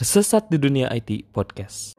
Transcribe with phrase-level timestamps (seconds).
[0.00, 1.92] Tersesat di Dunia IT Podcast.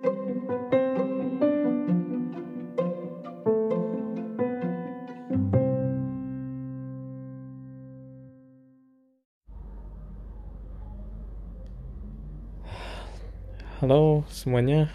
[13.78, 14.90] Halo semuanya,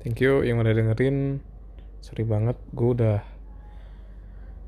[0.00, 1.44] thank you yang udah dengerin.
[2.00, 3.20] Sorry banget, gue udah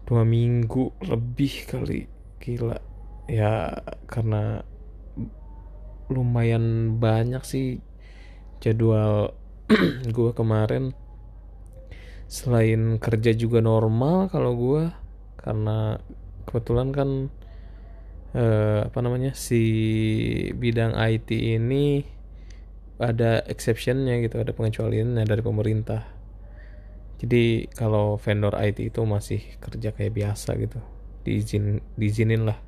[0.04, 2.04] dua minggu lebih kali
[2.44, 2.76] gila
[3.24, 3.72] ya
[4.04, 4.68] karena
[6.10, 7.78] lumayan banyak sih
[8.58, 9.32] jadwal
[10.16, 10.92] gue kemarin.
[12.30, 14.82] Selain kerja juga normal kalau gue
[15.40, 15.98] karena
[16.46, 17.10] kebetulan kan
[18.34, 19.62] eh, apa namanya si
[20.54, 22.04] bidang IT ini
[23.00, 26.02] ada exceptionnya gitu ada pengecualiannya dari pemerintah.
[27.20, 30.80] Jadi kalau vendor IT itu masih kerja kayak biasa gitu
[31.24, 32.58] diizin diizinin lah.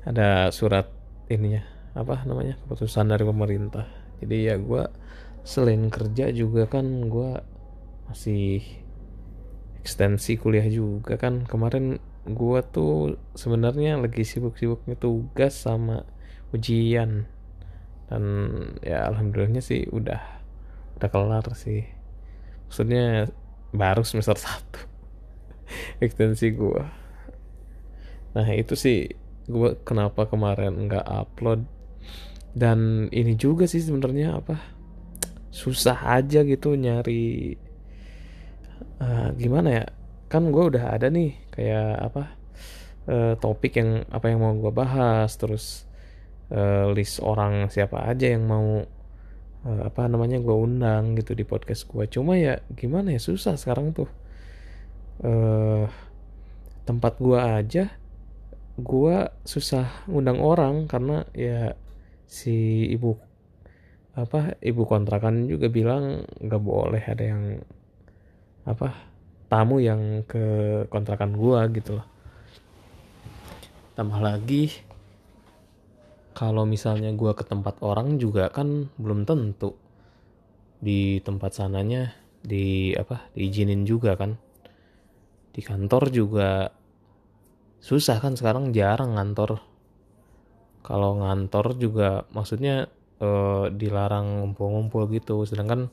[0.00, 0.88] Ada surat
[1.28, 3.86] ininya apa namanya keputusan dari pemerintah.
[4.22, 4.84] Jadi ya gue
[5.42, 7.40] selain kerja juga kan gue
[8.10, 8.62] masih
[9.80, 11.44] ekstensi kuliah juga kan.
[11.48, 11.98] Kemarin
[12.28, 16.06] gue tuh sebenarnya lagi sibuk-sibuknya tugas sama
[16.54, 17.26] ujian.
[18.10, 18.24] Dan
[18.82, 20.20] ya alhamdulillahnya sih udah
[20.98, 21.86] udah kelar sih.
[22.70, 23.30] Maksudnya
[23.70, 24.82] baru semester satu
[26.04, 26.82] ekstensi gue
[28.30, 29.10] nah itu sih
[29.50, 31.66] gue kenapa kemarin nggak upload
[32.56, 34.58] dan ini juga sih sebenarnya apa
[35.50, 37.54] susah aja gitu nyari
[39.02, 39.84] uh, gimana ya
[40.30, 42.22] kan gue udah ada nih kayak apa
[43.10, 45.90] uh, topik yang apa yang mau gue bahas terus
[46.54, 48.82] uh, list orang siapa aja yang mau
[49.66, 53.92] uh, apa namanya gue undang gitu di podcast gue cuma ya gimana ya susah sekarang
[53.94, 54.10] tuh.
[55.20, 55.84] Uh,
[56.88, 57.92] tempat gue aja
[58.80, 61.76] gue susah undang orang karena ya
[62.30, 63.18] si ibu
[64.14, 67.42] apa ibu kontrakan juga bilang nggak boleh ada yang
[68.62, 68.94] apa
[69.50, 70.44] tamu yang ke
[70.86, 72.06] kontrakan gua gitu loh.
[73.98, 74.70] Tambah lagi
[76.38, 79.74] kalau misalnya gua ke tempat orang juga kan belum tentu
[80.78, 82.14] di tempat sananya
[82.46, 84.38] di apa diizinin juga kan.
[85.50, 86.70] Di kantor juga
[87.82, 89.69] susah kan sekarang jarang ngantor
[90.80, 92.88] kalau ngantor juga maksudnya
[93.20, 95.44] uh, dilarang ngumpul-ngumpul gitu.
[95.44, 95.92] Sedangkan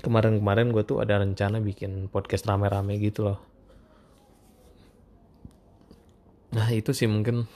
[0.00, 3.38] kemarin-kemarin gue tuh ada rencana bikin podcast rame-rame gitu loh.
[6.54, 7.50] Nah itu sih mungkin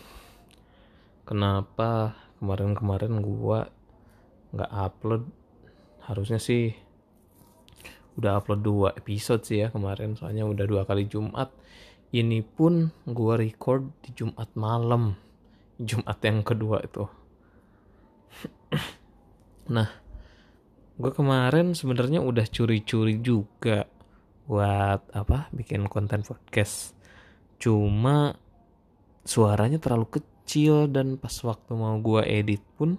[1.23, 3.59] kenapa kemarin-kemarin gue
[4.59, 5.23] nggak upload.
[6.09, 6.73] Harusnya sih
[8.19, 10.19] udah upload dua episode sih ya kemarin.
[10.19, 11.55] Soalnya udah dua kali Jumat.
[12.09, 15.28] Ini pun gue record di Jumat malam
[15.79, 17.07] Jumat yang kedua itu.
[19.75, 19.89] nah,
[20.99, 23.87] gue kemarin sebenarnya udah curi-curi juga
[24.51, 26.99] buat apa bikin konten podcast.
[27.63, 28.35] Cuma
[29.23, 32.97] suaranya terlalu kecil dan pas waktu mau gue edit pun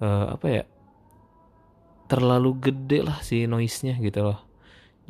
[0.00, 0.64] uh, apa ya
[2.06, 4.40] terlalu gede lah si noise-nya gitu loh.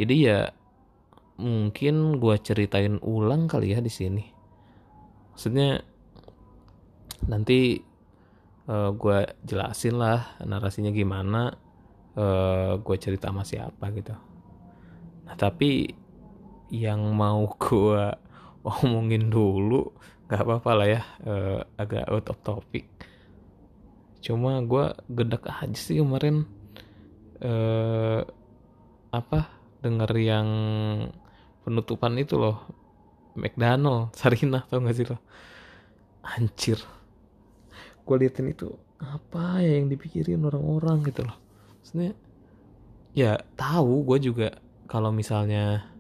[0.00, 0.50] Jadi ya
[1.36, 4.24] mungkin gue ceritain ulang kali ya di sini.
[5.36, 5.84] Maksudnya
[7.24, 7.80] nanti
[8.68, 11.54] uh, eh, gue jelasin lah narasinya gimana
[12.18, 14.14] uh, eh, gue cerita sama siapa gitu.
[15.26, 15.88] Nah tapi
[16.70, 18.04] yang mau gue
[18.66, 19.94] omongin dulu
[20.26, 22.90] nggak apa-apa lah ya uh, agak out of topic.
[24.20, 26.42] Cuma gue gedek aja sih kemarin
[27.46, 28.26] uh,
[29.14, 29.40] apa
[29.86, 30.48] denger yang
[31.62, 32.66] penutupan itu loh
[33.38, 35.22] McDonald Sarina tau gak sih lo?
[36.26, 36.82] Anjir
[38.06, 38.70] gue liatin itu
[39.02, 41.04] apa ya yang dipikirin orang-orang?
[41.04, 41.36] gitu loh.
[41.82, 42.12] Maksudnya
[43.12, 44.48] ya tahu gue juga
[44.88, 45.90] kalau misalnya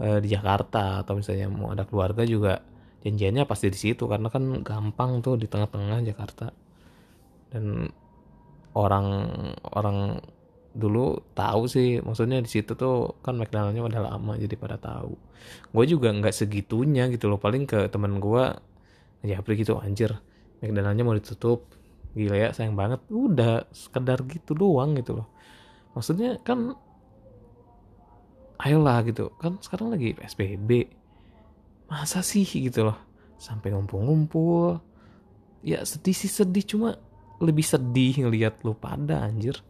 [0.00, 2.62] uh, di Jakarta atau misalnya mau ada keluarga juga
[3.04, 6.50] janjiannya pasti di situ karena kan gampang tuh di tengah-tengah Jakarta.
[7.52, 7.86] Dan
[8.74, 9.06] orang
[9.70, 10.18] orang
[10.74, 15.14] dulu tahu sih maksudnya di situ tuh kan McDonaldnya udah lama jadi pada tahu.
[15.70, 18.44] Gue juga nggak segitunya gitu loh paling ke temen gue
[19.24, 20.18] ya pergi gitu anjir
[20.64, 21.68] McDonaldnya mau ditutup.
[22.16, 23.04] Gila ya sayang banget.
[23.12, 25.28] Udah sekedar gitu doang gitu loh.
[25.92, 26.72] Maksudnya kan
[28.56, 29.28] ayolah gitu.
[29.36, 30.88] Kan sekarang lagi PSBB
[31.92, 32.96] masa sih gitu loh?
[33.36, 34.80] Sampai ngumpul-ngumpul.
[35.60, 36.64] Ya sedih sih sedih.
[36.64, 36.96] Cuma
[37.44, 39.60] lebih sedih ngelihat lu pada anjir.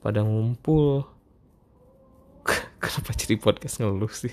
[0.00, 1.04] Pada ngumpul.
[2.82, 4.32] Kenapa jadi podcast ngeluh sih?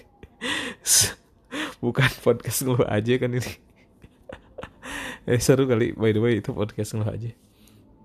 [1.83, 3.68] Bukan podcast ngeluh aja kan ini
[5.29, 5.93] eh seru kali.
[5.93, 7.29] By the way itu podcast lo aja.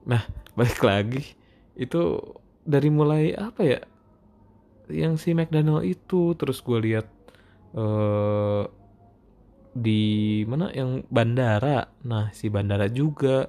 [0.05, 0.21] Nah
[0.53, 1.25] balik lagi.
[1.73, 2.21] Itu
[2.61, 3.81] dari mulai apa ya?
[4.93, 7.09] Yang si McDonald itu terus gue lihat
[7.73, 8.69] uh,
[9.73, 10.69] di mana?
[10.77, 11.89] Yang bandara.
[12.05, 13.49] Nah si bandara juga.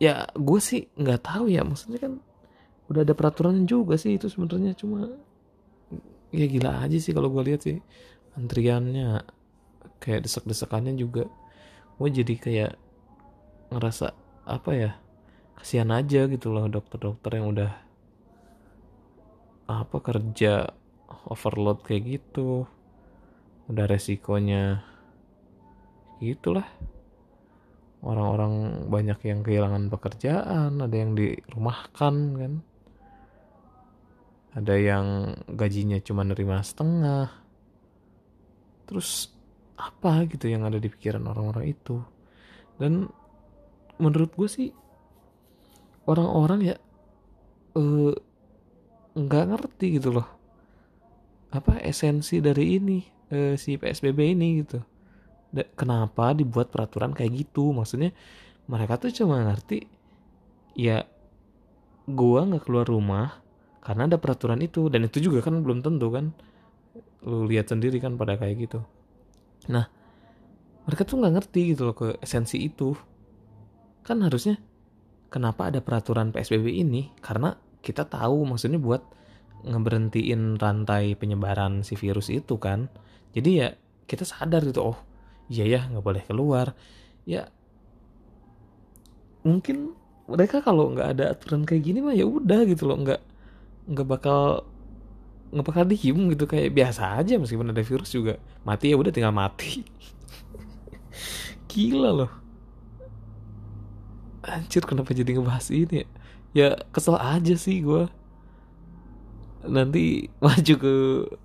[0.00, 1.60] Ya gue sih nggak tahu ya.
[1.68, 2.16] Maksudnya kan
[2.88, 4.72] udah ada peraturan juga sih itu sebenarnya.
[4.72, 5.12] Cuma
[6.32, 7.76] ya gila aja sih kalau gue lihat sih
[8.40, 9.20] antriannya.
[10.00, 11.28] Kayak desek-desekannya juga
[12.02, 12.72] gue jadi kayak
[13.70, 14.10] ngerasa
[14.42, 14.90] apa ya
[15.54, 17.70] kasihan aja gitu loh dokter-dokter yang udah
[19.70, 20.74] apa kerja
[21.30, 22.66] overload kayak gitu.
[23.70, 24.82] Udah resikonya
[26.18, 26.66] gitulah.
[28.02, 32.52] Orang-orang banyak yang kehilangan pekerjaan ada yang dirumahkan kan.
[34.52, 35.06] Ada yang
[35.48, 37.30] gajinya cuma nerima setengah.
[38.84, 39.31] Terus
[39.76, 42.02] apa gitu yang ada di pikiran orang-orang itu.
[42.76, 43.08] Dan
[44.00, 44.68] menurut gue sih
[46.08, 46.76] orang-orang ya
[47.78, 48.14] eh,
[49.16, 50.28] nggak uh, ngerti gitu loh.
[51.52, 52.98] Apa esensi dari ini
[53.32, 54.80] uh, si PSBB ini gitu.
[55.76, 57.76] Kenapa dibuat peraturan kayak gitu?
[57.76, 58.16] Maksudnya
[58.64, 59.84] mereka tuh cuma ngerti
[60.72, 61.04] ya
[62.08, 63.36] gua nggak keluar rumah
[63.84, 64.88] karena ada peraturan itu.
[64.88, 66.32] Dan itu juga kan belum tentu kan.
[67.28, 68.80] Lu lihat sendiri kan pada kayak gitu
[69.70, 69.86] nah
[70.82, 72.94] mereka tuh nggak ngerti gitu loh ke esensi itu.
[74.02, 74.58] Kan harusnya
[75.30, 77.14] kenapa ada peraturan PSBB ini?
[77.22, 79.02] Karena kita tahu maksudnya buat
[79.62, 82.90] ngeberhentiin rantai penyebaran si virus itu kan.
[83.30, 83.68] Jadi ya
[84.10, 84.98] kita sadar gitu oh
[85.46, 86.74] iya ya nggak boleh keluar.
[87.22, 87.46] Ya
[89.46, 89.94] mungkin
[90.26, 93.20] mereka kalau nggak ada aturan kayak gini mah ya udah gitu loh nggak
[93.90, 94.66] nggak bakal
[95.52, 98.40] nggak bakal diem gitu kayak biasa aja meskipun ada virus juga.
[98.64, 99.84] Mati ya udah tinggal mati.
[101.68, 102.32] Gila loh.
[104.42, 106.06] Anjir kenapa jadi ngebahas ini ya?
[106.52, 108.08] Ya kesel aja sih gue
[109.62, 110.94] nanti maju ke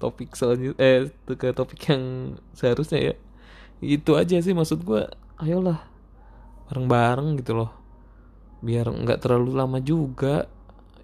[0.01, 3.15] topik selanjutnya eh ke topik yang seharusnya ya.
[3.83, 5.03] Itu aja sih maksud gue
[5.37, 5.83] ayolah
[6.71, 7.71] bareng-bareng gitu loh.
[8.63, 10.47] Biar nggak terlalu lama juga.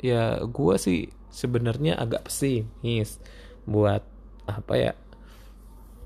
[0.03, 3.17] Ya gue sih sebenarnya agak pesimis
[3.65, 4.05] buat
[4.45, 4.93] apa ya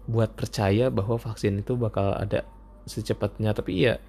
[0.08, 2.48] buat percaya bahwa vaksin itu bakal ada
[2.88, 3.52] secepatnya.
[3.52, 4.00] Tapi ya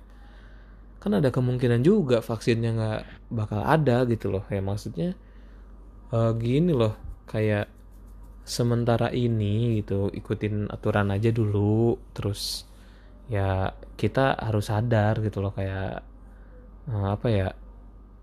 [1.03, 3.03] kan ada kemungkinan juga vaksinnya nggak
[3.35, 4.47] bakal ada gitu loh.
[4.47, 5.19] Ya maksudnya
[6.15, 6.95] uh, gini loh
[7.27, 7.67] kayak
[8.49, 12.65] sementara ini gitu ikutin aturan aja dulu terus
[13.29, 16.01] ya kita harus sadar gitu loh kayak
[16.89, 17.49] uh, apa ya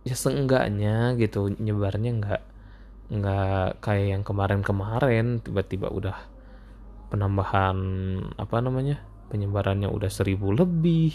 [0.01, 2.41] ya seenggaknya gitu nyebarnya nggak
[3.05, 6.17] nggak kayak yang kemarin-kemarin tiba-tiba udah
[7.13, 7.77] penambahan
[8.33, 8.97] apa namanya
[9.29, 11.13] penyebarannya udah seribu lebih.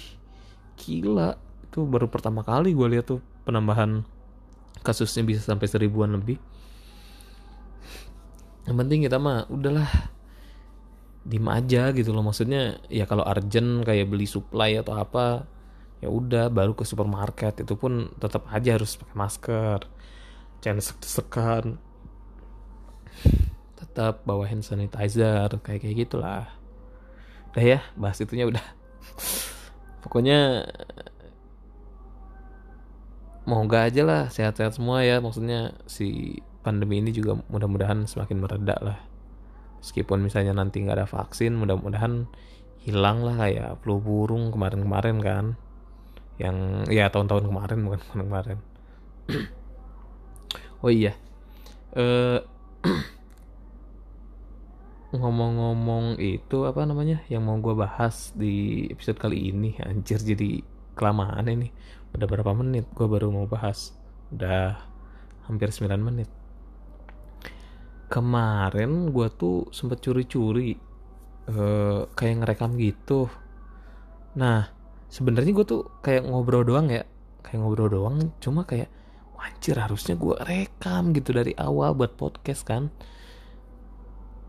[0.79, 1.35] Gila
[1.67, 4.07] itu baru pertama kali gue lihat tuh penambahan
[4.87, 6.39] kasusnya bisa sampai seribuan lebih.
[8.71, 9.91] Yang penting kita mah udahlah
[11.27, 12.23] dim aja gitu loh.
[12.23, 15.45] Maksudnya ya kalau urgent kayak beli supply atau apa
[15.99, 17.67] ya udah baru ke supermarket.
[17.67, 20.00] Itu pun tetap aja harus pakai masker
[20.61, 21.81] jangan desek-desekan
[23.81, 26.47] tetap bawa hand sanitizer kayak kayak gitulah.
[27.51, 28.63] Udah ya bahas itunya udah.
[30.05, 30.69] Pokoknya
[33.49, 35.19] mau gak aja lah sehat-sehat semua ya.
[35.19, 39.01] Maksudnya si pandemi ini juga mudah-mudahan semakin meredak lah.
[39.81, 42.29] Meskipun misalnya nanti nggak ada vaksin mudah-mudahan
[42.85, 45.45] hilang lah kayak flu burung kemarin-kemarin kan.
[46.37, 46.57] Yang
[46.93, 48.59] ya tahun-tahun kemarin bukan kemarin-kemarin
[50.81, 51.17] oh iya.
[51.97, 52.41] Eh
[55.11, 60.63] ngomong-ngomong itu apa namanya yang mau gue bahas di episode kali ini anjir jadi
[60.95, 61.69] kelamaan ini.
[62.15, 63.95] Udah berapa menit gue baru mau bahas?
[64.31, 64.79] Udah
[65.51, 66.31] hampir 9 menit.
[68.11, 70.79] Kemarin gue tuh sempet curi-curi
[71.51, 73.27] uh, kayak ngerekam gitu.
[74.39, 74.71] Nah
[75.11, 77.03] sebenarnya gue tuh kayak ngobrol doang ya.
[77.43, 79.00] Kayak ngobrol doang cuma kayak
[79.41, 82.93] wajar harusnya gue rekam gitu dari awal buat podcast kan.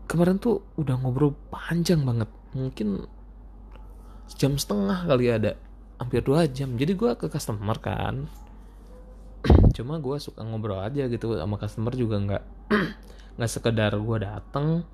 [0.04, 2.28] Kemarin tuh udah ngobrol panjang banget.
[2.52, 3.08] Mungkin
[4.36, 5.56] jam setengah kali ada.
[5.96, 6.76] Hampir dua jam.
[6.76, 8.28] Jadi gue ke customer kan.
[9.76, 12.44] Cuma gue suka ngobrol aja gitu sama customer juga nggak
[13.40, 14.84] nggak sekedar gue dateng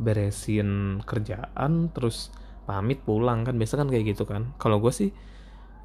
[0.00, 2.32] beresin kerjaan terus
[2.64, 3.60] pamit pulang kan.
[3.60, 4.56] Biasa kan kayak gitu kan.
[4.56, 5.12] Kalau gue sih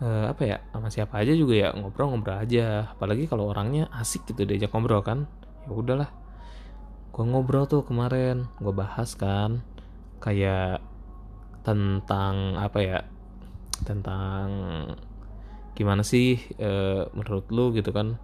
[0.02, 2.92] uh, apa ya sama siapa aja juga ya ngobrol-ngobrol aja.
[2.96, 5.30] Apalagi kalau orangnya asik gitu diajak ngobrol kan.
[5.68, 6.10] Ya udahlah.
[7.16, 9.64] Gue ngobrol tuh kemarin gue bahas kan
[10.20, 10.84] kayak
[11.64, 13.00] tentang apa ya
[13.84, 14.48] tentang
[15.76, 18.16] gimana sih uh, menurut lu gitu kan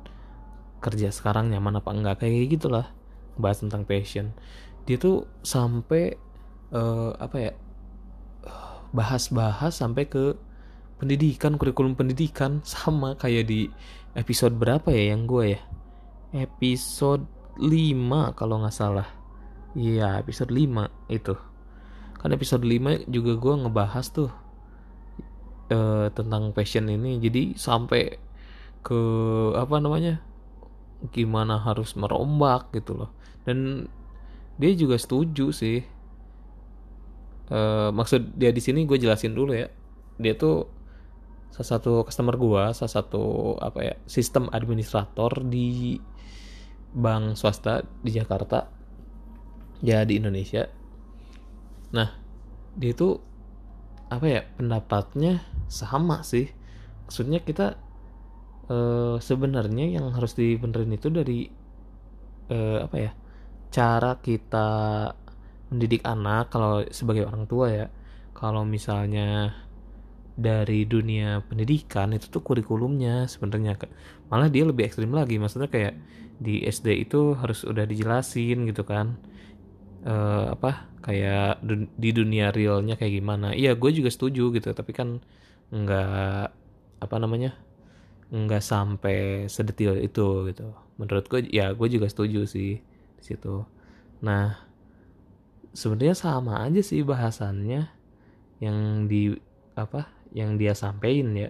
[0.79, 2.91] kerja sekarang nyaman apa enggak kayak gitulah.
[3.39, 4.35] Bahas tentang passion.
[4.83, 6.17] Dia tuh sampai
[6.73, 7.53] uh, apa ya
[8.91, 10.35] bahas-bahas sampai ke
[11.01, 13.73] pendidikan kurikulum pendidikan sama kayak di
[14.13, 15.61] episode berapa ya yang gue ya?
[16.45, 17.25] Episode
[17.57, 19.09] 5 kalau nggak salah.
[19.73, 21.33] Iya episode 5 itu.
[22.21, 24.29] Kan episode 5 juga gue ngebahas tuh
[25.73, 27.17] uh, tentang passion ini.
[27.17, 28.21] Jadi sampai
[28.85, 29.01] ke
[29.57, 30.21] apa namanya
[31.09, 33.09] gimana harus merombak gitu loh.
[33.41, 33.89] Dan
[34.61, 35.81] dia juga setuju sih.
[37.49, 39.65] Uh, maksud dia di sini gue jelasin dulu ya.
[40.21, 40.80] Dia tuh
[41.51, 45.99] salah satu customer gue salah satu apa ya sistem administrator di
[46.91, 48.67] bank swasta di Jakarta
[49.83, 50.67] ya di Indonesia.
[51.91, 52.09] Nah
[52.75, 53.19] dia tuh
[54.11, 56.47] apa ya pendapatnya sama sih.
[57.07, 57.75] Maksudnya kita
[58.71, 61.47] uh, sebenarnya yang harus dibenerin itu dari
[62.51, 63.11] uh, apa ya
[63.71, 64.69] cara kita
[65.71, 67.87] mendidik anak kalau sebagai orang tua ya.
[68.31, 69.53] Kalau misalnya
[70.35, 73.75] dari dunia pendidikan itu tuh kurikulumnya sebenarnya
[74.31, 75.99] malah dia lebih ekstrim lagi maksudnya kayak
[76.41, 79.21] di SD itu harus udah dijelasin gitu kan.
[80.01, 83.53] Uh, apa kayak dun di dunia realnya kayak gimana.
[83.53, 85.21] Iya gue juga setuju gitu tapi kan
[85.69, 86.49] nggak
[87.01, 87.53] apa namanya
[88.33, 90.73] nggak sampai sedetil itu gitu.
[90.97, 93.61] Menurut gue ya gue juga setuju sih di situ.
[94.25, 94.57] Nah
[95.77, 97.85] sebenarnya sama aja sih bahasannya
[98.57, 99.37] yang di
[99.77, 101.49] apa yang dia sampein ya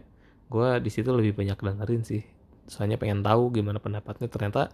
[0.52, 2.24] gue di situ lebih banyak dengerin sih.
[2.68, 4.28] Soalnya pengen tahu gimana pendapatnya.
[4.28, 4.68] Ternyata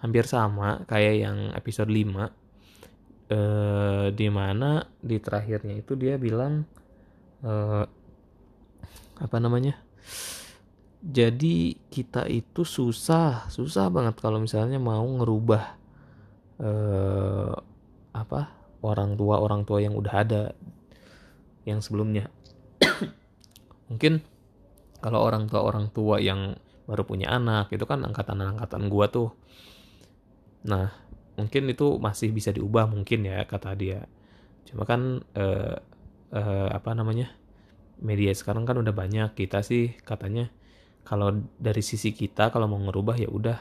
[0.00, 2.32] hampir sama kayak yang episode 5
[3.28, 6.64] eh, di mana di terakhirnya itu dia bilang
[7.44, 7.84] eh,
[9.18, 9.74] apa namanya
[11.02, 15.64] jadi kita itu susah susah banget kalau misalnya mau ngerubah
[16.62, 17.54] eh,
[18.14, 18.40] apa
[18.82, 20.42] orang tua orang tua yang udah ada
[21.66, 22.30] yang sebelumnya
[23.88, 24.20] mungkin
[25.00, 26.56] kalau orang tua orang tua yang
[26.88, 29.32] baru punya anak itu kan angkatan angkatan gua tuh.
[30.64, 30.90] Nah
[31.36, 34.08] mungkin itu masih bisa diubah mungkin ya kata dia.
[34.66, 35.76] Cuma kan eh,
[36.32, 37.30] eh, apa namanya
[38.00, 40.50] media sekarang kan udah banyak kita sih katanya
[41.06, 43.58] kalau dari sisi kita kalau mau ngerubah ya udah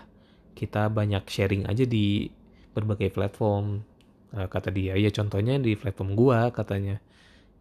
[0.57, 2.27] kita banyak sharing aja di
[2.73, 3.83] berbagai platform.
[4.27, 6.99] Uh, kata dia ya contohnya di platform gua katanya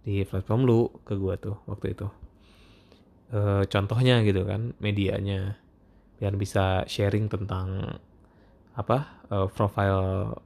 [0.02, 2.10] di platform lu ke gua tuh waktu itu
[3.32, 5.58] uh, contohnya gitu kan medianya.
[6.16, 7.98] Biar bisa sharing tentang
[8.76, 10.36] apa uh, profile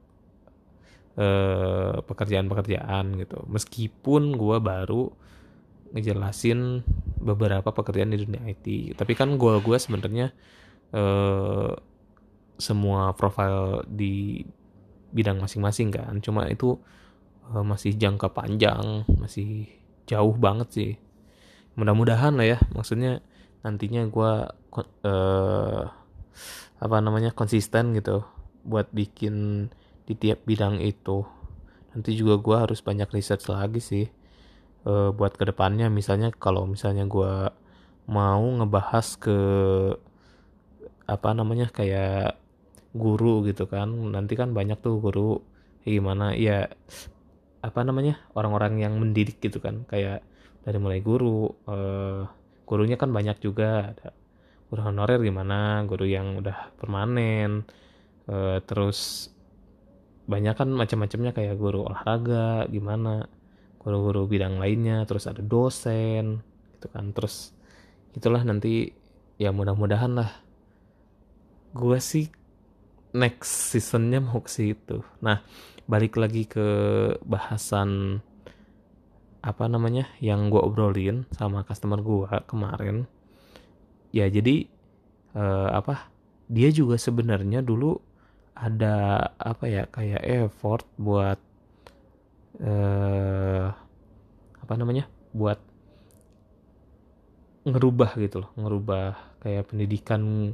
[1.19, 3.43] uh, pekerjaan-pekerjaan gitu.
[3.47, 5.11] Meskipun gua baru
[5.91, 6.87] ngejelasin
[7.19, 10.31] beberapa pekerjaan di dunia IT tapi kan gua gua sebenarnya
[10.95, 11.75] uh,
[12.55, 14.45] semua profile di
[15.11, 16.15] bidang masing-masing kan.
[16.23, 16.79] Cuma itu
[17.51, 19.67] masih jangka panjang masih
[20.07, 20.91] jauh banget sih
[21.79, 23.23] mudah-mudahan lah ya maksudnya
[23.61, 24.31] nantinya gue
[25.05, 25.83] uh,
[26.81, 28.25] apa namanya konsisten gitu
[28.65, 29.67] buat bikin
[30.09, 31.23] di tiap bidang itu.
[31.93, 34.05] Nanti juga gue harus banyak research lagi sih
[34.89, 37.33] uh, buat ke depannya misalnya kalau misalnya gue
[38.09, 39.37] mau ngebahas ke
[41.05, 42.39] apa namanya kayak
[42.97, 43.91] guru gitu kan.
[43.91, 45.45] Nanti kan banyak tuh guru
[45.85, 46.33] gimana.
[46.33, 46.73] Ya
[47.61, 49.85] apa namanya orang-orang yang mendidik gitu kan.
[49.85, 50.25] Kayak
[50.61, 52.23] dari mulai guru uh,
[52.65, 53.93] gurunya kan banyak juga.
[53.93, 54.13] Ada
[54.71, 57.67] guru honorer gimana guru yang udah permanen
[58.31, 59.27] uh, terus
[60.29, 63.27] banyak kan macam-macamnya kayak guru olahraga gimana
[63.81, 66.39] guru-guru bidang lainnya terus ada dosen
[66.77, 67.11] gitu kan.
[67.11, 67.51] Terus
[68.15, 68.93] itulah nanti
[69.41, 70.31] ya mudah-mudahan lah.
[71.73, 72.29] Gue sih
[73.11, 75.03] next seasonnya mau ke situ.
[75.19, 75.43] Nah,
[75.89, 76.67] balik lagi ke
[77.25, 78.21] bahasan
[79.41, 83.09] apa namanya yang gue obrolin sama customer gue kemarin.
[84.13, 84.69] Ya jadi
[85.33, 86.11] uh, apa
[86.51, 87.97] dia juga sebenarnya dulu
[88.53, 91.39] ada apa ya kayak effort buat
[92.61, 93.67] uh,
[94.61, 95.57] apa namanya buat
[97.65, 100.53] ngerubah gitu loh ngerubah kayak pendidikan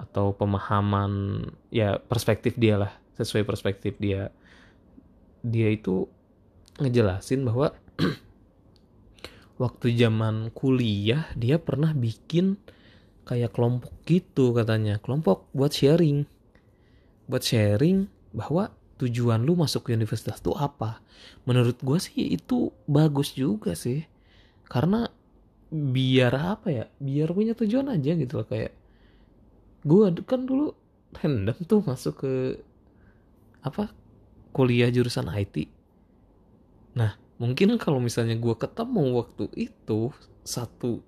[0.00, 4.32] atau pemahaman ya perspektif dia lah sesuai perspektif dia
[5.44, 6.08] dia itu
[6.78, 7.74] ngejelasin bahwa
[9.62, 12.58] waktu zaman kuliah dia pernah bikin
[13.24, 14.98] kayak kelompok gitu katanya.
[14.98, 16.26] Kelompok buat sharing.
[17.30, 21.00] Buat sharing bahwa tujuan lu masuk universitas itu apa.
[21.46, 24.04] Menurut gue sih itu bagus juga sih.
[24.66, 25.06] Karena
[25.70, 26.84] biar apa ya?
[26.98, 28.74] Biar punya tujuan aja gitu loh kayak
[29.84, 30.72] gue kan dulu
[31.14, 32.32] random tuh masuk ke
[33.62, 33.94] apa?
[34.54, 35.83] Kuliah jurusan IT
[36.94, 40.14] nah mungkin kalau misalnya gue ketemu waktu itu
[40.46, 41.02] satu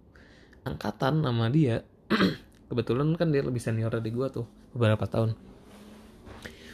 [0.67, 1.87] angkatan sama dia
[2.69, 5.39] kebetulan kan dia lebih senior dari gue tuh beberapa tahun.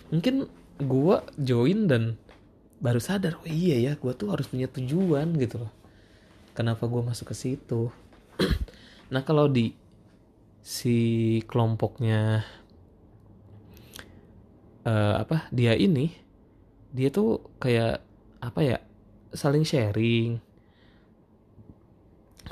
[0.08, 0.48] Mungkin
[0.80, 2.16] gue join dan
[2.82, 5.72] baru sadar oh iya ya gue tuh harus punya tujuan gitu loh.
[6.56, 7.92] Kenapa gue masuk ke situ?
[9.12, 9.76] Nah kalau di
[10.64, 12.48] si kelompoknya
[14.88, 16.16] uh, apa dia ini
[16.96, 18.00] dia tuh kayak
[18.40, 18.78] apa ya
[19.32, 20.40] saling sharing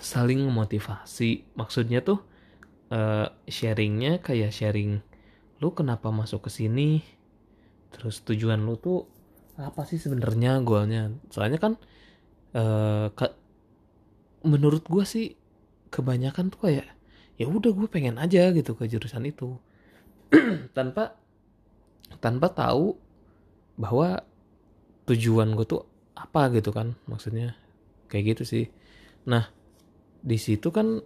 [0.00, 1.44] saling memotivasi.
[1.54, 2.24] Maksudnya tuh
[2.90, 5.04] uh, sharingnya kayak sharing
[5.60, 7.04] lu kenapa masuk ke sini?
[7.92, 9.04] Terus tujuan lu tuh
[9.60, 11.12] apa sih sebenarnya goalnya?
[11.28, 11.72] Soalnya kan
[12.56, 13.28] uh, ke,
[14.48, 15.36] menurut gue sih
[15.92, 16.88] kebanyakan tuh kayak
[17.36, 19.60] ya udah gue pengen aja gitu ke jurusan itu.
[20.76, 21.20] Tanpa
[22.18, 22.98] tanpa tahu
[23.78, 24.26] bahwa
[25.06, 25.89] tujuan gue tuh
[26.26, 27.56] apa gitu kan maksudnya.
[28.10, 28.64] Kayak gitu sih.
[29.30, 29.48] Nah
[30.20, 31.00] di situ kan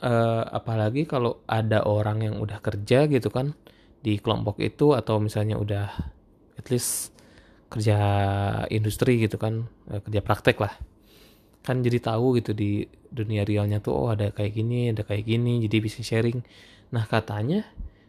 [0.00, 3.52] uh, apalagi kalau ada orang yang udah kerja gitu kan
[3.98, 5.90] di kelompok itu atau misalnya udah
[6.56, 7.12] at least
[7.68, 7.98] kerja
[8.72, 10.74] industri gitu kan uh, kerja praktek lah.
[11.60, 15.64] Kan jadi tahu gitu di dunia realnya tuh oh ada kayak gini ada kayak gini
[15.66, 16.40] jadi bisa sharing.
[16.94, 17.68] Nah katanya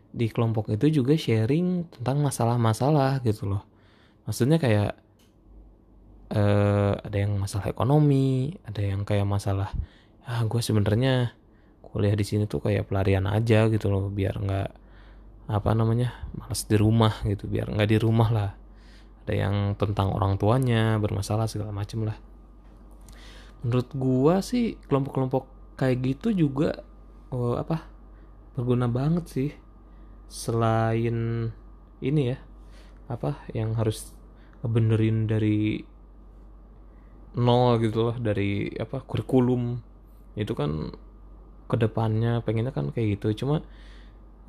[0.10, 3.64] di kelompok itu juga sharing tentang masalah-masalah gitu loh.
[4.26, 4.98] Maksudnya kayak
[6.34, 9.74] uh, ada yang masalah ekonomi ada yang kayak masalah
[10.26, 11.34] ah gue sebenarnya
[11.90, 14.70] kuliah di sini tuh kayak pelarian aja gitu loh biar nggak
[15.50, 18.52] apa namanya malas di rumah gitu biar nggak di rumah lah.
[19.26, 22.18] Ada yang tentang orang tuanya bermasalah segala macem lah.
[23.66, 26.86] Menurut gua sih kelompok-kelompok kayak gitu juga
[27.34, 27.90] oh, apa
[28.54, 29.50] berguna banget sih.
[30.30, 31.50] Selain
[32.06, 32.38] ini ya
[33.10, 34.14] apa yang harus
[34.62, 35.82] benerin dari
[37.38, 39.78] nol gitu loh dari apa kurikulum.
[40.38, 40.94] Itu kan
[41.70, 43.46] ke depannya pengennya kan kayak gitu.
[43.46, 43.62] Cuma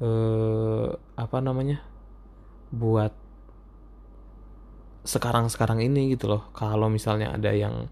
[0.03, 1.85] eh, apa namanya
[2.73, 3.13] buat
[5.05, 6.43] sekarang-sekarang ini gitu loh.
[6.57, 7.89] Kalau misalnya ada yang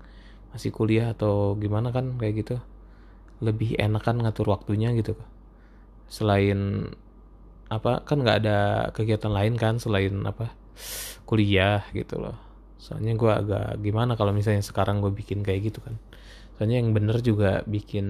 [0.52, 2.56] masih kuliah atau gimana kan kayak gitu
[3.44, 5.14] lebih enak kan ngatur waktunya gitu.
[6.08, 6.88] Selain
[7.68, 8.58] apa kan nggak ada
[8.96, 10.56] kegiatan lain kan selain apa
[11.28, 12.47] kuliah gitu loh
[12.78, 15.98] soalnya gue agak gimana kalau misalnya sekarang gue bikin kayak gitu kan.
[16.56, 18.06] Soalnya yang bener juga bikin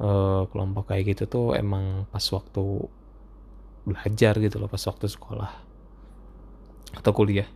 [0.00, 2.64] uh, kelompok kayak gitu tuh emang pas waktu
[3.82, 5.52] belajar gitu loh pas waktu sekolah
[6.96, 7.48] atau kuliah.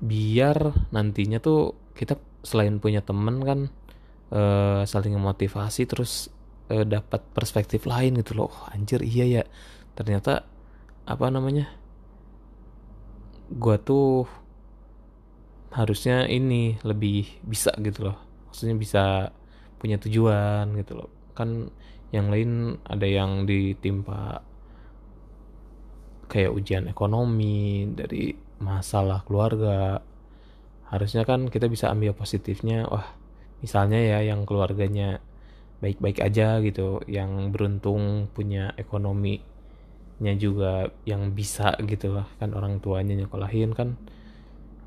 [0.00, 3.60] Biar nantinya tuh kita selain punya temen kan
[4.32, 6.32] uh, saling memotivasi terus
[6.72, 8.50] uh, dapat perspektif lain gitu loh.
[8.50, 9.44] Oh, anjir iya ya.
[9.94, 10.46] Ternyata
[11.04, 11.79] apa namanya
[13.50, 14.30] gua tuh
[15.70, 18.18] harusnya ini lebih bisa gitu loh.
[18.50, 19.04] Maksudnya bisa
[19.78, 21.10] punya tujuan gitu loh.
[21.34, 21.70] Kan
[22.10, 24.42] yang lain ada yang ditimpa
[26.30, 30.02] kayak ujian ekonomi dari masalah keluarga.
[30.90, 33.14] Harusnya kan kita bisa ambil positifnya wah
[33.62, 35.22] misalnya ya yang keluarganya
[35.80, 38.74] baik-baik aja gitu yang beruntung punya
[40.20, 40.72] ekonominya juga
[41.08, 42.28] yang bisa gitu lah.
[42.36, 43.96] Kan orang tuanya nyekolahin kan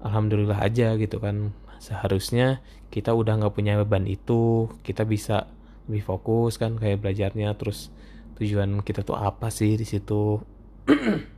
[0.06, 1.58] alhamdulillah aja gitu kan.
[1.82, 2.62] Seharusnya
[2.94, 5.50] kita udah nggak punya beban itu kita bisa
[5.90, 7.58] lebih fokus kan kayak belajarnya.
[7.58, 7.90] Terus
[8.38, 10.38] tujuan kita tuh apa sih di situ?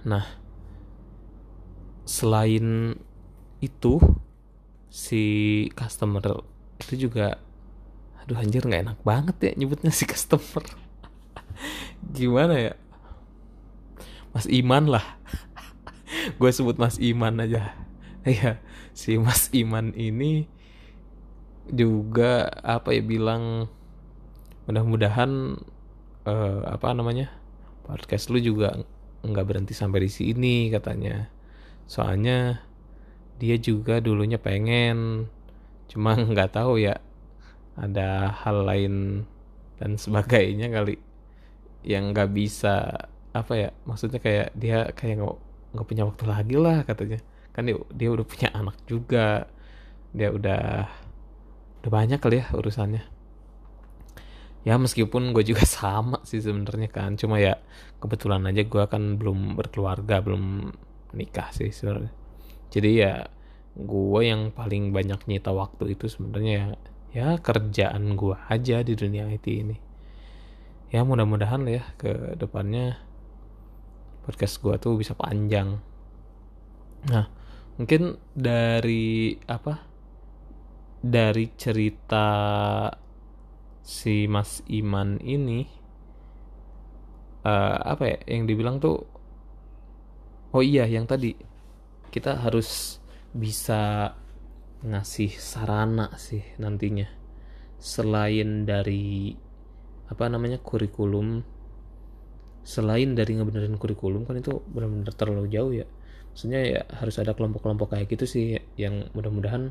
[0.00, 0.24] Nah,
[2.08, 2.96] selain
[3.60, 4.00] itu
[4.88, 5.24] si
[5.76, 6.40] customer
[6.80, 7.36] itu juga
[8.24, 10.64] aduh anjir nggak enak banget ya nyebutnya si customer
[12.12, 12.74] gimana ya?
[14.30, 15.04] Mas Iman lah.
[16.38, 17.74] Gue sebut Mas Iman aja.
[18.20, 18.60] Ya
[18.92, 20.44] si Mas Iman ini
[21.70, 23.72] juga apa ya bilang
[24.68, 25.56] mudah-mudahan
[26.28, 27.32] uh, apa namanya
[27.86, 28.76] podcast lu juga
[29.24, 31.32] nggak berhenti sampai di sini katanya.
[31.88, 32.60] Soalnya
[33.40, 35.26] dia juga dulunya pengen
[35.88, 37.00] cuma nggak tahu ya
[37.80, 39.24] ada hal lain
[39.80, 41.00] dan sebagainya kali
[41.86, 45.36] yang nggak bisa apa ya maksudnya kayak dia kayak nggak
[45.70, 47.20] nggak punya waktu lagi lah katanya.
[47.50, 49.46] Kan dia, dia udah punya anak juga.
[50.10, 50.62] Dia udah
[51.80, 53.02] udah banyak kali ya urusannya.
[54.60, 57.14] Ya meskipun gue juga sama sih sebenarnya kan.
[57.14, 57.58] Cuma ya
[58.02, 60.74] kebetulan aja gue kan belum berkeluarga belum
[61.14, 62.12] nikah sih sebenarnya.
[62.70, 63.26] Jadi ya
[63.78, 66.66] gue yang paling banyak nyita waktu itu sebenarnya ya,
[67.14, 69.89] ya kerjaan gue aja di dunia IT ini
[70.90, 72.98] ya mudah-mudahan ya ke depannya
[74.26, 75.78] podcast gue tuh bisa panjang.
[77.06, 77.26] Nah
[77.78, 79.86] mungkin dari apa
[81.00, 82.26] dari cerita
[83.80, 85.64] si Mas Iman ini
[87.46, 89.00] uh, apa ya yang dibilang tuh
[90.52, 91.32] oh iya yang tadi
[92.10, 92.98] kita harus
[93.32, 94.12] bisa
[94.82, 97.06] ngasih sarana sih nantinya.
[97.80, 99.32] Selain dari
[100.10, 101.46] apa namanya kurikulum.
[102.66, 105.86] Selain dari ngebenerin kurikulum kan itu benar-benar terlalu jauh ya.
[106.34, 109.70] Maksudnya ya harus ada kelompok-kelompok kayak gitu sih yang mudah-mudahan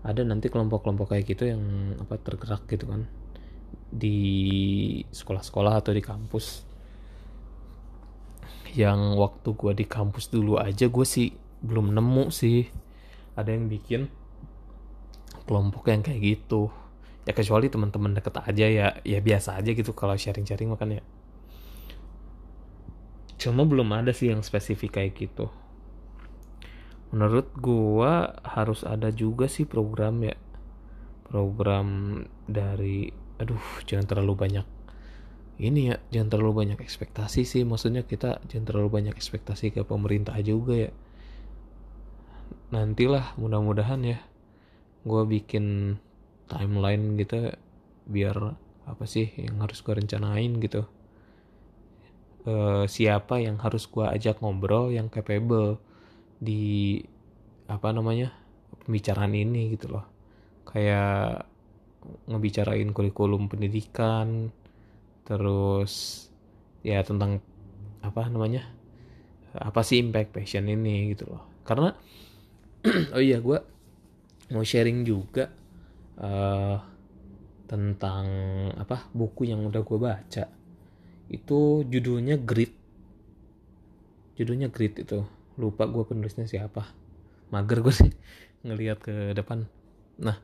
[0.00, 1.60] ada nanti kelompok-kelompok kayak gitu yang
[1.98, 3.08] apa tergerak gitu kan.
[3.90, 4.16] Di
[5.10, 6.68] sekolah-sekolah atau di kampus.
[8.70, 12.68] Yang waktu gue di kampus dulu aja gue sih belum nemu sih.
[13.34, 14.06] Ada yang bikin
[15.48, 16.70] kelompok yang kayak gitu
[17.30, 21.02] ya kecuali teman-teman deket aja ya ya biasa aja gitu kalau sharing-sharing makan ya.
[23.38, 25.46] Cuma belum ada sih yang spesifik kayak gitu.
[27.14, 30.34] Menurut gua harus ada juga sih program ya.
[31.30, 32.18] Program
[32.50, 34.66] dari aduh jangan terlalu banyak
[35.60, 37.62] ini ya jangan terlalu banyak ekspektasi sih.
[37.62, 40.90] Maksudnya kita jangan terlalu banyak ekspektasi ke pemerintah juga ya.
[42.74, 44.18] Nantilah mudah-mudahan ya
[45.00, 45.96] gue bikin
[46.50, 47.54] timeline gitu
[48.10, 48.58] biar
[48.90, 50.82] apa sih yang harus gue rencanain gitu.
[52.42, 52.54] E,
[52.90, 55.78] siapa yang harus gue ajak ngobrol yang capable
[56.42, 56.98] di
[57.70, 58.34] apa namanya
[58.82, 60.06] pembicaraan ini gitu loh.
[60.66, 61.46] Kayak
[62.26, 64.50] ngebicarain kurikulum pendidikan
[65.22, 66.26] terus
[66.82, 67.38] ya tentang
[68.00, 68.64] apa namanya
[69.54, 71.62] apa sih impact passion ini gitu loh.
[71.62, 71.94] Karena
[73.14, 73.58] oh iya gue
[74.50, 75.59] mau sharing juga
[76.20, 76.76] uh,
[77.70, 78.26] tentang
[78.74, 80.44] apa buku yang udah gue baca.
[81.30, 82.74] Itu judulnya Grit.
[84.34, 85.22] Judulnya Grit itu.
[85.54, 86.90] Lupa gue penulisnya siapa.
[87.54, 88.10] Mager gue sih
[88.66, 89.70] ngelihat ke depan.
[90.18, 90.36] Nah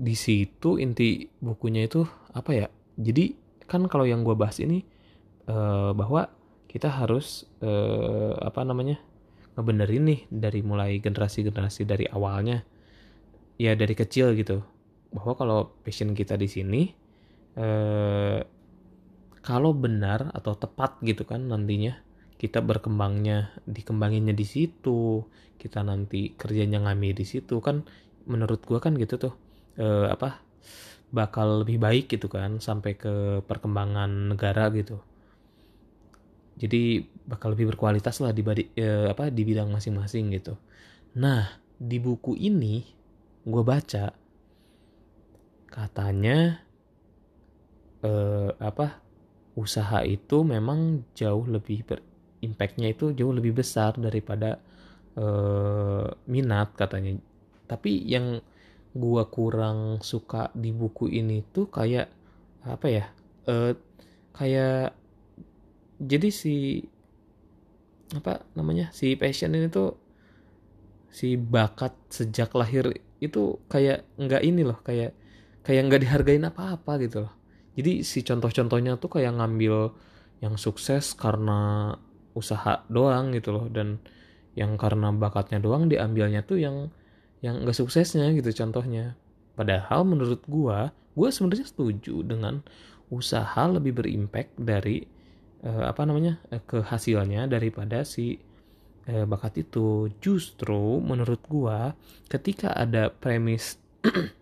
[0.00, 2.66] di situ inti bukunya itu apa ya?
[2.94, 3.34] Jadi
[3.66, 4.86] kan kalau yang gue bahas ini
[5.50, 6.30] uh, bahwa
[6.70, 9.02] kita harus uh, apa namanya
[9.58, 12.62] ngebenerin nih dari mulai generasi-generasi dari awalnya.
[13.60, 14.62] Ya dari kecil gitu
[15.10, 16.82] bahwa kalau passion kita di sini
[17.58, 18.38] uh,
[19.40, 21.96] kalau benar atau tepat gitu kan nantinya
[22.40, 25.28] kita berkembangnya dikembanginnya di situ
[25.60, 27.84] kita nanti kerjanya ngami di situ kan
[28.24, 29.34] menurut gue kan gitu tuh
[29.76, 30.40] eh, apa
[31.12, 35.02] bakal lebih baik gitu kan sampai ke perkembangan negara gitu.
[36.60, 38.40] Jadi bakal lebih berkualitas lah di
[38.78, 40.54] eh, apa di bidang masing-masing gitu.
[41.18, 42.84] Nah di buku ini
[43.44, 44.12] gue baca
[45.70, 46.60] katanya
[48.02, 49.00] eh, apa
[49.54, 52.02] usaha itu memang jauh lebih ber
[52.40, 54.58] impactnya itu jauh lebih besar daripada
[55.16, 57.16] eh, minat katanya.
[57.70, 58.42] Tapi yang
[58.90, 62.10] gua kurang suka di buku ini tuh kayak
[62.66, 63.04] apa ya
[63.46, 63.72] uh,
[64.36, 64.92] kayak
[66.00, 66.84] jadi si
[68.10, 69.94] apa namanya si passion ini tuh
[71.14, 72.90] si bakat sejak lahir
[73.22, 75.14] itu kayak nggak ini loh kayak
[75.64, 77.32] kayak nggak dihargain apa-apa gitu loh.
[77.78, 79.94] Jadi si contoh-contohnya tuh kayak ngambil
[80.40, 81.94] yang sukses karena
[82.34, 83.66] usaha doang gitu loh.
[83.68, 84.00] Dan
[84.58, 86.90] yang karena bakatnya doang diambilnya tuh yang
[87.40, 89.16] yang gak suksesnya gitu contohnya.
[89.56, 92.60] Padahal menurut gua gua sebenarnya setuju dengan
[93.10, 95.02] usaha lebih berimpact dari
[95.64, 98.36] uh, apa namanya uh, ke hasilnya daripada si
[99.08, 100.12] uh, bakat itu.
[100.20, 101.96] Justru menurut gua
[102.28, 103.80] ketika ada premis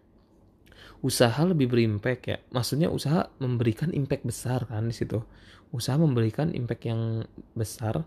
[1.05, 2.39] usaha lebih berimpact ya.
[2.51, 5.23] Maksudnya usaha memberikan impact besar kan di situ.
[5.71, 8.03] Usaha memberikan impact yang besar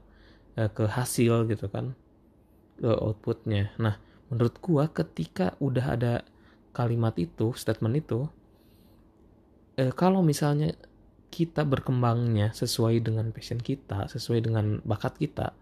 [0.57, 1.95] uh, ke hasil gitu kan.
[2.81, 3.71] Ke outputnya.
[3.79, 3.95] Nah
[4.31, 6.13] menurut gua ketika udah ada
[6.71, 8.31] kalimat itu statement itu
[9.75, 10.71] eh, kalau misalnya
[11.31, 15.55] kita berkembangnya sesuai dengan passion kita sesuai dengan bakat kita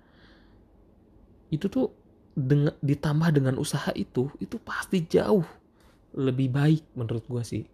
[1.50, 1.94] itu tuh
[2.34, 5.46] dengan ditambah dengan usaha itu itu pasti jauh
[6.16, 7.66] lebih baik menurut gua sih.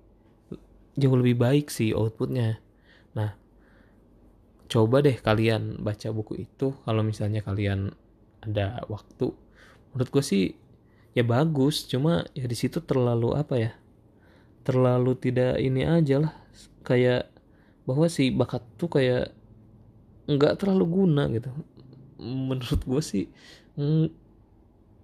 [0.95, 2.59] Jauh lebih baik sih outputnya.
[3.15, 3.35] Nah
[4.65, 7.93] coba deh kalian baca buku itu kalau misalnya kalian
[8.41, 9.33] ada waktu.
[9.93, 10.43] Menurut gue sih
[11.15, 13.71] ya bagus cuma ya di situ terlalu apa ya?
[14.65, 16.33] Terlalu tidak ini aja lah.
[16.81, 17.29] Kayak
[17.85, 19.31] bahwa si bakat tuh kayak
[20.25, 21.51] nggak terlalu guna gitu.
[22.19, 23.25] Menurut gue sih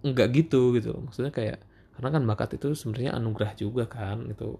[0.01, 1.61] nggak gitu gitu maksudnya kayak
[1.95, 4.57] karena kan bakat itu sebenarnya anugerah juga kan itu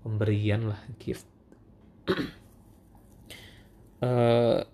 [0.00, 1.28] pemberian lah gift.
[4.00, 4.64] Uh,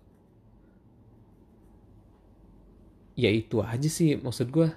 [3.16, 4.68] ya itu aja sih maksud gue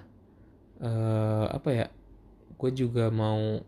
[0.80, 1.86] uh, apa ya
[2.56, 3.60] gue juga mau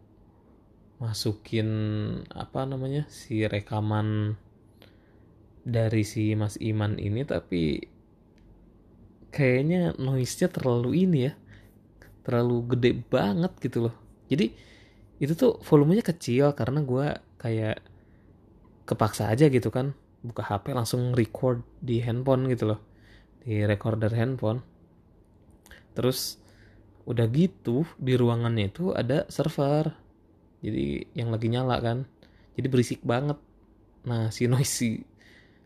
[0.97, 1.69] masukin
[2.33, 4.39] apa namanya si rekaman
[5.63, 7.85] dari si Mas Iman ini tapi
[9.29, 11.33] kayaknya noise-nya terlalu ini ya
[12.23, 13.95] terlalu gede banget gitu loh.
[14.31, 14.55] Jadi
[15.23, 17.07] itu tuh volumenya kecil karena gue
[17.39, 17.79] kayak
[18.87, 19.95] kepaksa aja gitu kan.
[20.23, 22.81] Buka HP langsung record di handphone gitu loh.
[23.43, 24.63] Di recorder handphone.
[25.93, 26.39] Terus
[27.03, 29.91] udah gitu di ruangannya itu ada server.
[30.63, 32.07] Jadi yang lagi nyala kan.
[32.55, 33.39] Jadi berisik banget.
[34.07, 35.03] Nah si noisy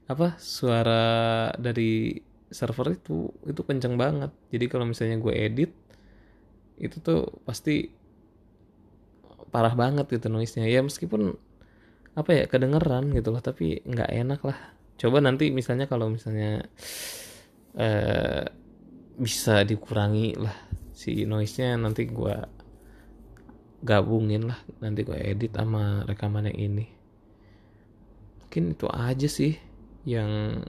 [0.07, 2.15] apa suara dari
[2.47, 4.33] server itu itu kenceng banget.
[4.53, 5.71] Jadi kalau misalnya gue edit
[6.77, 7.89] itu tuh pasti
[9.49, 11.33] parah banget gitu noise-nya ya meskipun
[12.17, 14.59] apa ya kedengeran gitu loh tapi nggak enak lah.
[14.97, 16.65] Coba nanti misalnya kalau misalnya
[17.77, 18.45] eh,
[19.17, 20.57] bisa dikurangi lah
[20.97, 22.37] si noise-nya nanti gue
[23.85, 26.87] gabungin lah nanti gue edit sama rekaman yang ini.
[28.45, 29.57] Mungkin itu aja sih
[30.09, 30.65] yang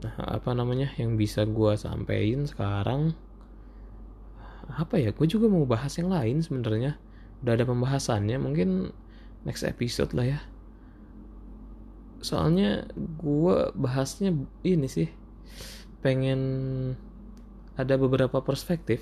[0.00, 3.12] nah, apa namanya yang bisa gue sampein sekarang
[4.76, 7.00] apa ya gue juga mau bahas yang lain sebenarnya.
[7.40, 8.92] Udah ada pembahasannya mungkin
[9.48, 10.40] next episode lah ya.
[12.20, 15.08] Soalnya gue bahasnya ini sih
[16.04, 16.40] pengen
[17.76, 19.00] ada beberapa perspektif.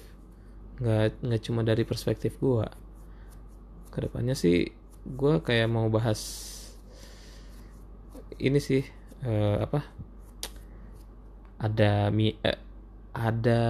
[0.79, 2.67] Nggak nggak cuma dari perspektif gue
[3.91, 4.75] ke depannya sih
[5.07, 6.51] gue kayak mau bahas
[8.39, 8.83] ini sih
[9.27, 9.83] uh, apa?
[11.59, 12.61] Ada mi uh,
[13.15, 13.63] ada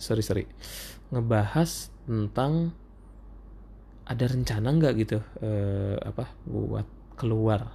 [0.00, 0.44] sorry sorry.
[1.12, 2.72] Ngebahas tentang
[4.08, 7.70] ada rencana nggak gitu uh, apa buat keluar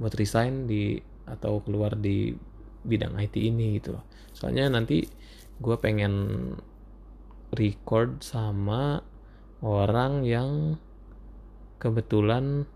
[0.00, 2.34] buat resign di atau keluar di
[2.82, 3.94] bidang IT ini gitu
[4.34, 5.06] soalnya nanti
[5.62, 6.14] gue pengen
[7.54, 8.98] record sama
[9.62, 10.80] orang yang
[11.78, 12.66] kebetulan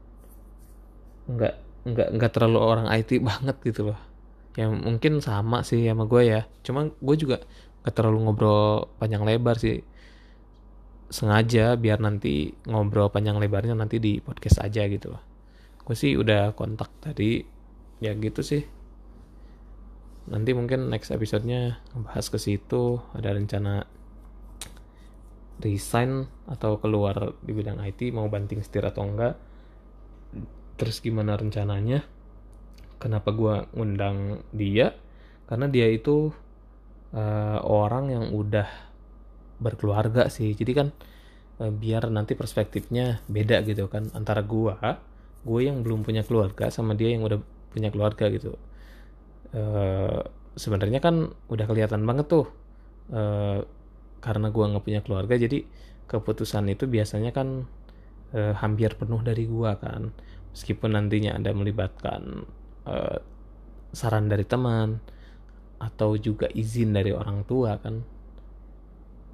[1.27, 1.55] nggak
[1.87, 4.01] nggak nggak terlalu orang IT banget gitu loh.
[4.57, 6.43] Yang mungkin sama sih sama gue ya.
[6.63, 7.43] Cuma gue juga
[7.87, 9.79] nggak terlalu ngobrol panjang lebar sih.
[11.07, 15.15] Sengaja biar nanti ngobrol panjang lebarnya nanti di podcast aja gitu.
[15.15, 15.37] Loh
[15.87, 17.47] gue sih udah kontak tadi
[18.03, 18.67] ya gitu sih.
[20.27, 23.87] Nanti mungkin next episodenya ngebahas ke situ ada rencana
[25.63, 29.39] resign atau keluar di bidang IT mau banting setir atau enggak.
[30.75, 32.03] Terus gimana rencananya?
[32.99, 34.91] Kenapa gue ngundang dia?
[35.47, 36.35] Karena dia itu
[37.15, 38.87] uh, orang yang udah
[39.61, 40.53] berkeluarga sih.
[40.53, 40.89] Jadi kan
[41.61, 44.09] e, biar nanti perspektifnya beda gitu kan.
[44.13, 45.01] Antara gua
[45.47, 47.39] gue yang belum punya keluarga sama dia yang udah
[47.73, 48.57] punya keluarga gitu.
[49.55, 49.63] E,
[50.57, 52.47] sebenarnya kan udah kelihatan banget tuh
[53.13, 53.23] e,
[54.21, 55.63] karena gua nggak punya keluarga jadi
[56.07, 57.67] keputusan itu biasanya kan
[58.35, 60.13] e, hampir penuh dari gua kan.
[60.57, 62.49] Meskipun nantinya ada melibatkan
[62.89, 62.97] e,
[63.95, 65.01] saran dari teman
[65.77, 68.01] atau juga izin dari orang tua kan.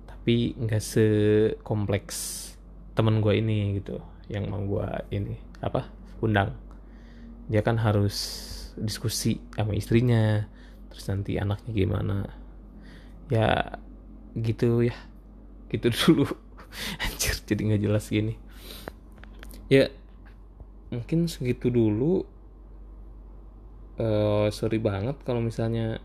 [0.06, 2.50] Tapi nggak sekompleks
[2.94, 3.98] temen gue ini gitu.
[4.30, 5.88] Yang mau gue ini apa
[6.22, 6.54] undang.
[7.50, 8.16] Dia kan harus
[8.78, 10.46] diskusi sama istrinya
[10.90, 12.18] terus nanti anaknya gimana.
[13.30, 13.78] Ya
[14.36, 14.96] gitu ya.
[15.70, 16.26] Gitu dulu.
[17.02, 18.34] Anjir jadi nggak jelas gini.
[19.70, 19.88] Ya
[20.92, 22.28] mungkin segitu dulu.
[23.92, 26.00] Uh, sorry banget kalau misalnya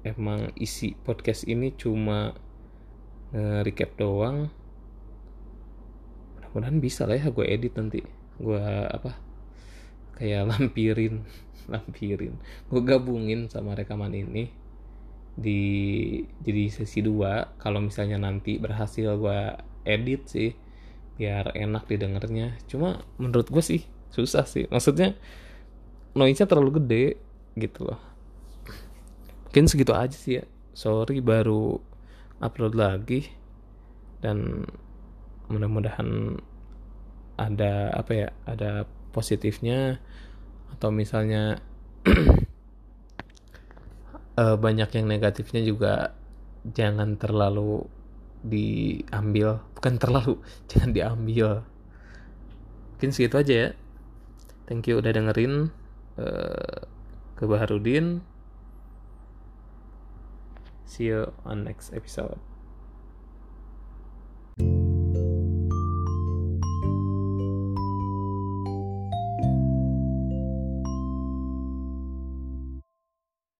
[0.00, 2.32] emang isi podcast ini cuma
[3.30, 4.48] nge-recap doang.
[6.40, 8.00] Mudah-mudahan bisa lah ya gue edit nanti.
[8.40, 9.20] Gue apa
[10.16, 11.24] kayak lampirin
[11.70, 12.34] lampirin.
[12.66, 14.50] Gue gabungin sama rekaman ini
[15.40, 15.62] di
[16.42, 19.40] jadi sesi 2 kalau misalnya nanti berhasil gue
[19.86, 20.50] edit sih
[21.20, 22.56] biar enak didengarnya.
[22.66, 24.66] Cuma menurut gue sih susah sih.
[24.72, 25.14] Maksudnya
[26.16, 27.06] noise-nya terlalu gede
[27.54, 28.09] gitu loh
[29.50, 30.46] mungkin segitu aja sih ya.
[30.78, 31.82] Sorry baru
[32.38, 33.26] upload lagi.
[34.22, 34.62] Dan
[35.50, 36.38] mudah-mudahan
[37.34, 39.98] ada apa ya ada positifnya.
[40.70, 41.58] Atau misalnya
[44.38, 46.14] uh, banyak yang negatifnya juga
[46.62, 47.90] jangan terlalu
[48.46, 49.66] diambil.
[49.74, 50.38] Bukan terlalu
[50.70, 51.66] jangan diambil.
[52.94, 53.68] Mungkin segitu aja ya.
[54.70, 55.74] Thank you udah dengerin
[56.22, 56.86] uh,
[57.34, 58.29] ke Baharudin
[60.90, 62.40] See you on next episode.